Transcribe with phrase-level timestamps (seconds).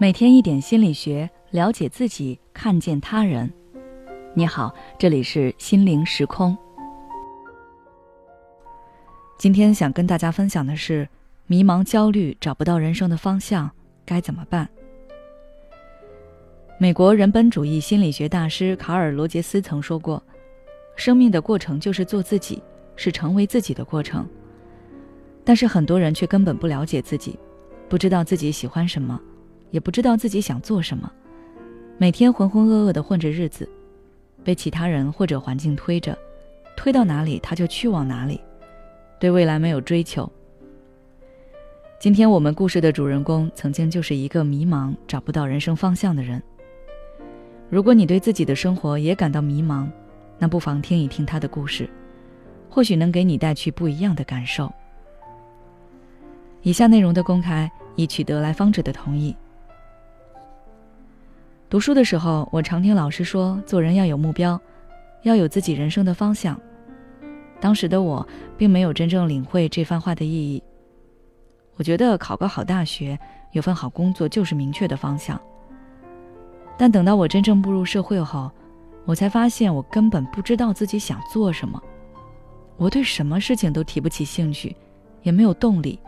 [0.00, 3.52] 每天一点心理学，了解自己，看见他人。
[4.32, 6.56] 你好，这里是心灵时空。
[9.36, 11.08] 今天想跟大家分享的是：
[11.48, 13.68] 迷茫、焦虑，找不到人生的方向，
[14.06, 14.68] 该怎么办？
[16.78, 20.22] 美国人本主义心理学大师卡尔·罗杰斯曾说过
[20.94, 22.62] ：“生命的过程就是做自己，
[22.94, 24.24] 是成为自己的过程。”
[25.42, 27.36] 但是很多人却根本不了解自己，
[27.88, 29.20] 不知道自己喜欢什么。
[29.70, 31.10] 也不知道自己想做什么，
[31.98, 33.68] 每天浑浑噩噩的混着日子，
[34.42, 36.16] 被其他人或者环境推着，
[36.76, 38.40] 推到哪里他就去往哪里，
[39.18, 40.30] 对未来没有追求。
[41.98, 46.40] 今天我们故事的主人公曾经就是一个迷茫、找不到人生方向的人。
[47.68, 49.86] 如果你对自己的生活也感到迷茫，
[50.38, 51.90] 那不妨听一听他的故事，
[52.70, 54.72] 或许能给你带去不一样的感受。
[56.62, 59.36] 以下内容的公开已取得来访者的同意。
[61.70, 64.58] 读书的时候，我常听老师说，做人要有目标，
[65.22, 66.58] 要有自己人生的方向。
[67.60, 70.62] 当时的我并没有真正领会这番话的意义。
[71.76, 73.18] 我觉得考个好大学，
[73.52, 75.38] 有份好工作就是明确的方向。
[76.78, 78.50] 但等到我真正步入社会后，
[79.04, 81.78] 我才发现我根本不知道自己想做什么。
[82.78, 84.74] 我对什么事情都提不起兴趣，
[85.22, 86.00] 也没有动力。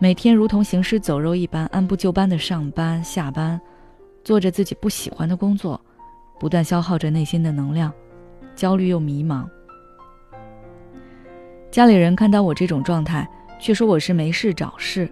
[0.00, 3.60] 每天如同行尸走肉一般，按部就班的上班下班。
[4.22, 5.80] 做着自己不喜欢的工作，
[6.38, 7.92] 不断消耗着内心的能量，
[8.54, 9.48] 焦虑又迷茫。
[11.70, 15.10] 家里人看到我这种状态，却说我是没事找事，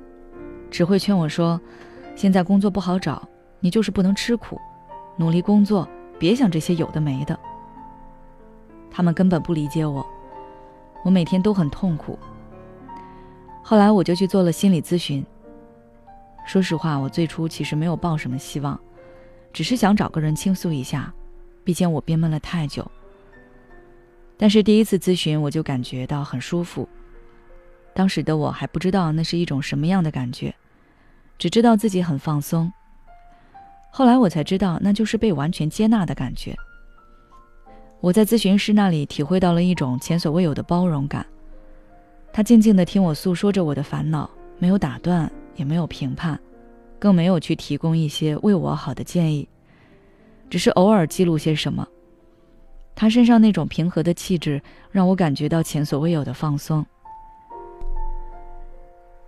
[0.70, 1.60] 只会劝我说
[2.16, 3.26] ：“现在工作不好找，
[3.60, 4.60] 你就是不能吃苦，
[5.16, 7.38] 努力工作，别想这些有的没的。”
[8.90, 10.04] 他们根本不理解我，
[11.04, 12.18] 我每天都很痛苦。
[13.62, 15.24] 后来我就去做了心理咨询。
[16.44, 18.78] 说实话，我最初其实没有抱什么希望。
[19.58, 21.12] 只是想找个人倾诉一下，
[21.64, 22.88] 毕竟我憋闷了太久。
[24.36, 26.88] 但是第一次咨询我就感觉到很舒服，
[27.92, 30.54] 当时的我还不知道那是一种什么样的感觉，
[31.38, 32.72] 只知道自己很放松。
[33.90, 36.54] 后来我才知道那就是被完全接纳的感觉。
[37.98, 41.26] 我在咨询师那里体会到了一种前所未有的包容感，
[42.32, 44.30] 他静静地听我诉说着我的烦恼，
[44.60, 46.38] 没有打断，也没有评判。
[46.98, 49.48] 更没有去提供一些为我好的建议，
[50.50, 51.86] 只是偶尔记录些什么。
[52.94, 54.60] 他身上那种平和的气质，
[54.90, 56.84] 让我感觉到前所未有的放松。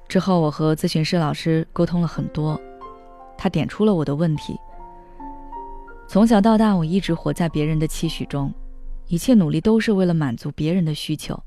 [0.08, 2.60] 之后，我和咨询师老师沟通了很多，
[3.38, 4.58] 他点出了我的问题。
[6.08, 8.52] 从小到大，我一直活在别人的期许中，
[9.06, 11.40] 一切努力都是为了满足别人的需求。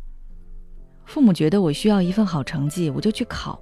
[1.04, 3.62] 父母觉得我需要一份好成绩，我就去考。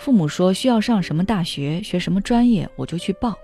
[0.00, 3.34] 父母说需要上什么大学、学什么专业，我就去报。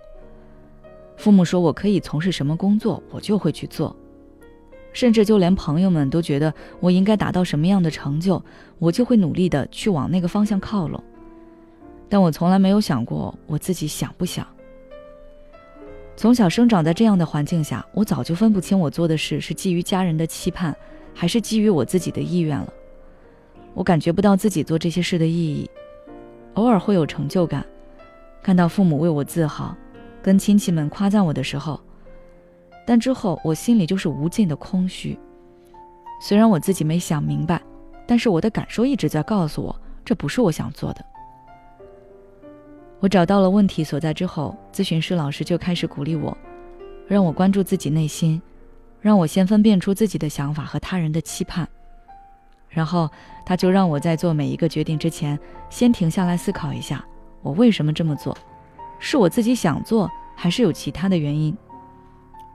[1.18, 3.94] 父母说我可以从事什么工作，我就会去做。
[4.94, 8.42] 甚至就连朋友们都觉得我应该达到什么样的成就，
[8.78, 10.98] 我就会努力的去往那个方向靠拢。
[12.08, 14.46] 但我从来没有想过我自己想不想。
[16.16, 20.74] 从小生长在这样的环境下，我早就分不清我做的事是基于家人的期盼，
[21.12, 22.72] 还是基于我自己的意愿了。
[23.74, 25.68] 我感觉不到自己做这些事的意义。
[26.56, 27.64] 偶尔会有成就感，
[28.42, 29.76] 看到父母为我自豪，
[30.22, 31.78] 跟亲戚们夸赞我的时候，
[32.86, 35.18] 但之后我心里就是无尽的空虚。
[36.18, 37.60] 虽然我自己没想明白，
[38.06, 41.04] 但是我的感受一直在告诉我，这不是我想做的。
[43.00, 46.34] 我找到了问题所在之后，咨询师老师就开始鼓励我，
[47.06, 48.40] 让我关注自己内心，
[48.98, 51.68] 让我先分辨出自己的想法和他人的期盼。
[52.76, 53.08] 然后，
[53.42, 55.38] 他就让我在做每一个决定之前，
[55.70, 57.02] 先停下来思考一下，
[57.40, 58.36] 我为什么这么做，
[58.98, 61.56] 是我自己想做，还是有其他的原因？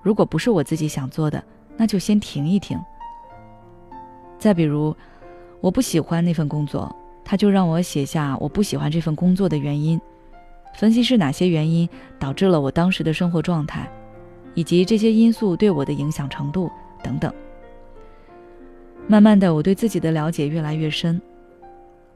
[0.03, 1.43] 如果不是我自己想做的，
[1.75, 2.79] 那就先停一停。
[4.37, 4.95] 再比如，
[5.59, 6.95] 我不喜欢那份工作，
[7.25, 9.99] 他就让我写下我不喜欢这份工作的原因，
[10.75, 11.89] 分析是哪些原因
[12.19, 13.89] 导致了我当时的生活状态，
[14.53, 16.69] 以及这些因素对我的影响程度
[17.01, 17.33] 等等。
[19.11, 21.21] 慢慢的，我对自己的了解越来越深，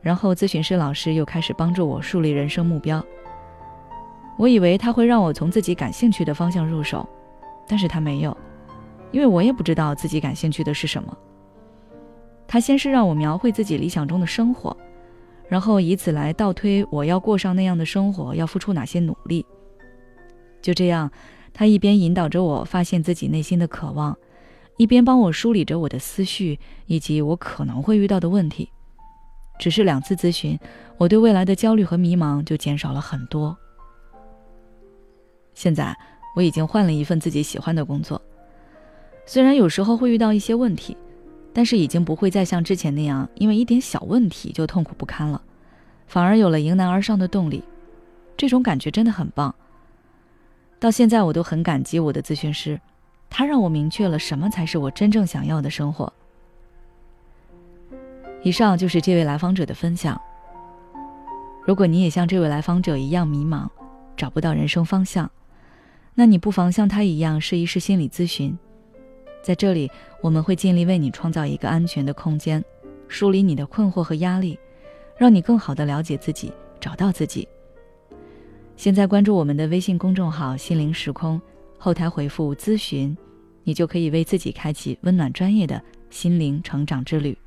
[0.02, 3.06] 然后咨询师老师又开始帮助我树立人生目标。
[4.38, 7.06] 我以为他会让我从自己感兴趣的方向入手，
[7.68, 8.38] 但是他没有，
[9.12, 11.18] 因为我也不知道自己感兴趣的是什么。
[12.48, 14.78] 他先是让我描绘自己理想中的生活，
[15.50, 19.46] 然后以此来倒推我要过上那样的生活要付出哪些努力。
[20.62, 21.12] 就这样，
[21.54, 24.18] 他一边引导着我发现自己内心的渴望。
[24.78, 28.70] 一边帮我梳理着我的思绪以及我可能会遇到的问题，
[29.58, 30.60] 只是两次咨询，
[30.98, 33.58] 我对未来的焦虑和迷茫就减少了很多。
[35.54, 35.96] 现在
[36.36, 38.22] 我已经换了一份自己喜欢的工作，
[39.26, 40.98] 虽然有时候会遇到一些问题，
[41.54, 45.42] 但是已经不会再像之前那样因为一点小问题就痛苦不堪了，
[46.08, 47.64] 反而有了迎难而上的动力。
[48.36, 49.56] 这种感觉真的很棒。
[50.78, 52.78] 到现在我都很感激我的咨询师，
[53.38, 56.14] 他让我明确了什么才是我真正想要的生活。
[58.44, 60.18] 以上就是这位来访者的分享。
[61.66, 63.68] 如果你也像这位来访者一样迷茫，
[64.16, 65.30] 找不到人生方向，
[66.14, 68.58] 那你不妨像他一样试一试心理咨询。
[69.44, 69.92] 在这里，
[70.22, 72.64] 我们会尽力为你创造一个安全的空间，
[73.10, 74.58] 梳理你的困惑和压力，
[75.18, 77.46] 让你更好的了解自己，找到自己。
[78.78, 81.42] 现在关注我们的微信公众号“心灵时空”，
[81.78, 83.16] 后台回复“咨询”，
[83.66, 87.38] 你就可以为自己开启温暖专业的心灵成长之旅。